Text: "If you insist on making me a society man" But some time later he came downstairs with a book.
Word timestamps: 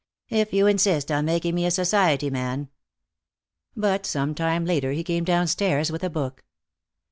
"If 0.29 0.51
you 0.51 0.65
insist 0.65 1.11
on 1.11 1.25
making 1.25 1.53
me 1.53 1.63
a 1.67 1.69
society 1.69 2.31
man" 2.31 2.69
But 3.85 4.07
some 4.07 4.33
time 4.33 4.65
later 4.65 4.93
he 4.93 5.03
came 5.03 5.23
downstairs 5.23 5.91
with 5.91 6.03
a 6.03 6.09
book. 6.09 6.43